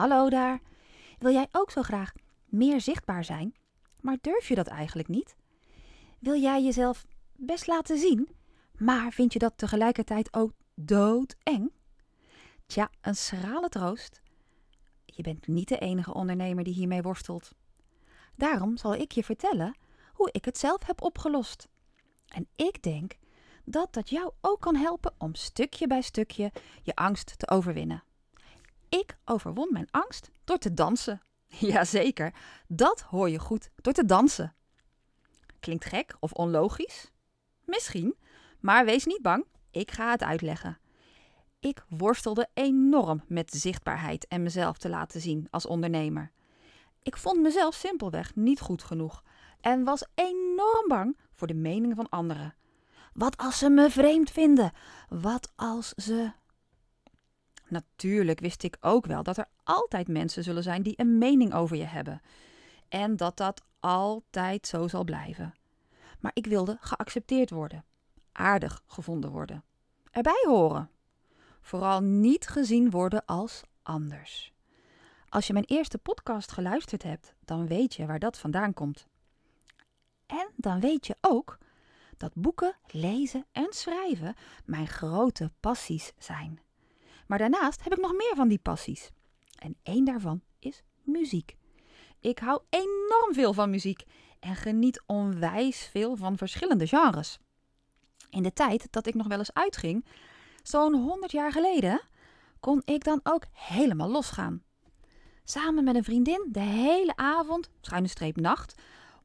[0.00, 0.60] Hallo daar.
[1.18, 2.12] Wil jij ook zo graag
[2.44, 3.54] meer zichtbaar zijn,
[4.00, 5.36] maar durf je dat eigenlijk niet?
[6.18, 7.06] Wil jij jezelf
[7.36, 8.28] best laten zien,
[8.76, 11.72] maar vind je dat tegelijkertijd ook doodeng?
[12.66, 14.20] Tja, een schrale troost.
[15.04, 17.52] Je bent niet de enige ondernemer die hiermee worstelt.
[18.36, 19.76] Daarom zal ik je vertellen
[20.12, 21.68] hoe ik het zelf heb opgelost.
[22.28, 23.16] En ik denk
[23.64, 28.02] dat dat jou ook kan helpen om stukje bij stukje je angst te overwinnen.
[28.90, 31.20] Ik overwon mijn angst door te dansen.
[31.72, 32.34] Jazeker,
[32.68, 34.54] dat hoor je goed, door te dansen.
[35.60, 37.10] Klinkt gek of onlogisch?
[37.64, 38.16] Misschien,
[38.60, 40.78] maar wees niet bang, ik ga het uitleggen.
[41.60, 46.32] Ik worstelde enorm met zichtbaarheid en mezelf te laten zien als ondernemer.
[47.02, 49.22] Ik vond mezelf simpelweg niet goed genoeg
[49.60, 52.54] en was enorm bang voor de mening van anderen.
[53.12, 54.72] Wat als ze me vreemd vinden?
[55.08, 56.32] Wat als ze.
[57.70, 61.76] Natuurlijk wist ik ook wel dat er altijd mensen zullen zijn die een mening over
[61.76, 62.20] je hebben.
[62.88, 65.54] En dat dat altijd zo zal blijven.
[66.20, 67.84] Maar ik wilde geaccepteerd worden,
[68.32, 69.64] aardig gevonden worden,
[70.10, 70.90] erbij horen.
[71.60, 74.52] Vooral niet gezien worden als anders.
[75.28, 79.06] Als je mijn eerste podcast geluisterd hebt, dan weet je waar dat vandaan komt.
[80.26, 81.58] En dan weet je ook
[82.16, 86.60] dat boeken, lezen en schrijven mijn grote passies zijn.
[87.26, 89.10] Maar daarnaast heb ik nog meer van die passies.
[89.58, 91.56] En één daarvan is muziek.
[92.20, 94.04] Ik hou enorm veel van muziek
[94.40, 97.38] en geniet onwijs veel van verschillende genres.
[98.30, 100.04] In de tijd dat ik nog wel eens uitging,
[100.62, 102.00] zo'n 100 jaar geleden,
[102.60, 104.62] kon ik dan ook helemaal losgaan.
[105.44, 108.74] Samen met een vriendin de hele avond, schuine streep nacht,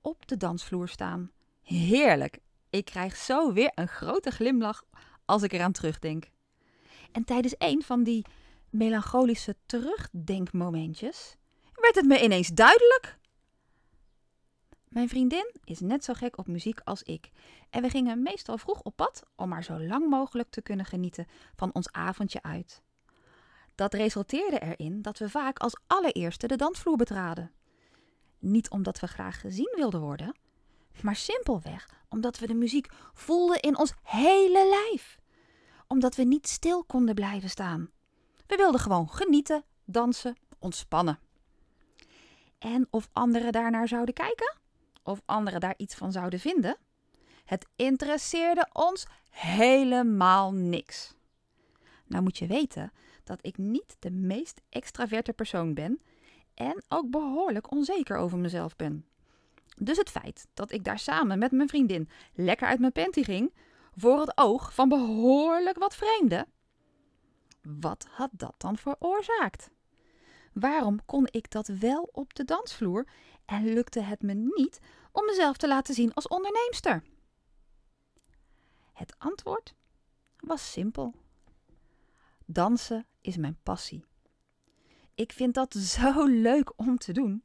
[0.00, 1.30] op de dansvloer staan.
[1.62, 2.38] Heerlijk!
[2.70, 4.84] Ik krijg zo weer een grote glimlach
[5.24, 6.30] als ik eraan terugdenk.
[7.12, 8.26] En tijdens een van die
[8.70, 11.36] melancholische terugdenkmomentjes
[11.74, 13.18] werd het me ineens duidelijk.
[14.88, 17.30] Mijn vriendin is net zo gek op muziek als ik.
[17.70, 21.26] En we gingen meestal vroeg op pad om maar zo lang mogelijk te kunnen genieten
[21.56, 22.82] van ons avondje uit.
[23.74, 27.52] Dat resulteerde erin dat we vaak als allereerste de dansvloer betraden.
[28.38, 30.36] Niet omdat we graag gezien wilden worden,
[31.02, 35.20] maar simpelweg omdat we de muziek voelden in ons hele lijf.
[35.92, 37.90] Omdat we niet stil konden blijven staan.
[38.46, 41.18] We wilden gewoon genieten, dansen, ontspannen.
[42.58, 44.56] En of anderen daarnaar zouden kijken?
[45.02, 46.76] Of anderen daar iets van zouden vinden?
[47.44, 51.14] Het interesseerde ons helemaal niks.
[52.06, 52.92] Nou moet je weten
[53.24, 56.00] dat ik niet de meest extraverte persoon ben
[56.54, 59.06] en ook behoorlijk onzeker over mezelf ben.
[59.76, 63.52] Dus het feit dat ik daar samen met mijn vriendin lekker uit mijn panty ging,
[63.94, 66.46] voor het oog van behoorlijk wat vreemden.
[67.62, 69.70] Wat had dat dan veroorzaakt?
[70.52, 73.06] Waarom kon ik dat wel op de dansvloer
[73.44, 74.80] en lukte het me niet
[75.12, 77.02] om mezelf te laten zien als onderneemster?
[78.92, 79.74] Het antwoord
[80.36, 81.14] was simpel.
[82.46, 84.04] Dansen is mijn passie.
[85.14, 87.44] Ik vind dat zo leuk om te doen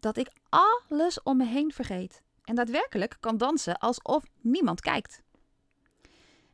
[0.00, 5.22] dat ik alles om me heen vergeet en daadwerkelijk kan dansen alsof niemand kijkt.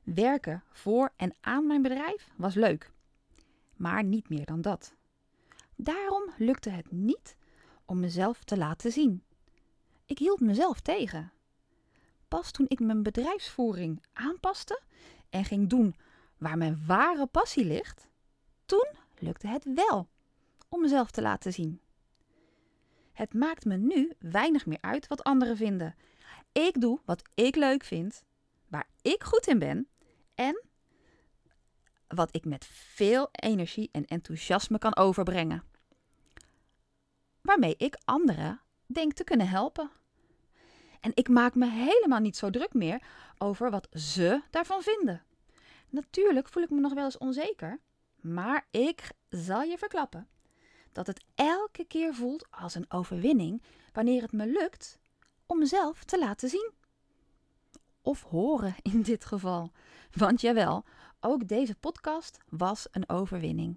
[0.02, 2.90] Werken voor en aan mijn bedrijf was leuk,
[3.76, 4.94] maar niet meer dan dat.
[5.76, 7.36] Daarom lukte het niet
[7.84, 9.22] om mezelf te laten zien.
[10.06, 11.32] Ik hield mezelf tegen.
[12.28, 14.80] Pas toen ik mijn bedrijfsvoering aanpaste
[15.30, 15.96] en ging doen
[16.38, 18.08] waar mijn ware passie ligt,
[18.66, 18.88] toen
[19.18, 20.08] lukte het wel
[20.68, 21.80] om mezelf te laten zien.
[23.12, 25.94] Het maakt me nu weinig meer uit wat anderen vinden.
[26.52, 28.24] Ik doe wat ik leuk vind,
[28.68, 29.86] waar ik goed in ben
[30.42, 30.62] en
[32.08, 35.64] wat ik met veel energie en enthousiasme kan overbrengen.
[37.40, 39.90] Waarmee ik anderen denk te kunnen helpen.
[41.00, 43.02] En ik maak me helemaal niet zo druk meer
[43.38, 45.22] over wat ze daarvan vinden.
[45.88, 47.78] Natuurlijk voel ik me nog wel eens onzeker,
[48.20, 50.28] maar ik zal je verklappen
[50.92, 53.62] dat het elke keer voelt als een overwinning
[53.92, 54.98] wanneer het me lukt
[55.46, 56.70] om mezelf te laten zien.
[58.02, 59.72] Of horen in dit geval.
[60.12, 60.84] Want jawel,
[61.20, 63.76] ook deze podcast was een overwinning.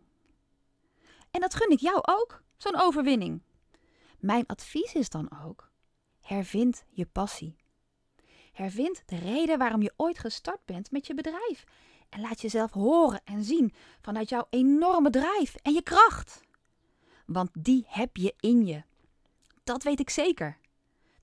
[1.31, 3.42] En dat gun ik jou ook, zo'n overwinning.
[4.19, 5.72] Mijn advies is dan ook:
[6.22, 7.56] hervind je passie.
[8.51, 11.63] Hervind de reden waarom je ooit gestart bent met je bedrijf.
[12.10, 16.44] En laat jezelf horen en zien vanuit jouw enorme drijf en je kracht
[17.25, 18.83] want die heb je in je.
[19.63, 20.57] Dat weet ik zeker.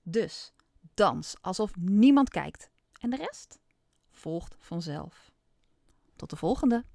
[0.01, 0.53] Dus
[0.93, 2.69] dans alsof niemand kijkt
[3.03, 3.59] en de rest
[4.11, 5.31] volgt vanzelf.
[6.15, 6.85] Tot de volgende.